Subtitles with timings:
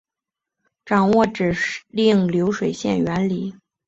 [0.83, 1.55] 掌握指
[1.89, 3.53] 令流水线原理